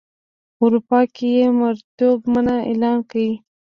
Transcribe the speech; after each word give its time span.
اروپا 0.61 0.99
کې 1.15 1.27
یې 1.37 1.45
مریتوب 1.59 2.17
منع 2.33 2.57
اعلان 2.69 2.97
کړ. 3.09 3.15